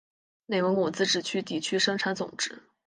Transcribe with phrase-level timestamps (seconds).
[0.47, 2.63] 内蒙古自治区地区生产总值